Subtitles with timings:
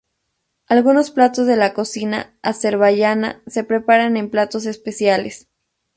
[0.67, 5.47] Algunos platos de la cocina azerbaiyana se preparan en platos especiales.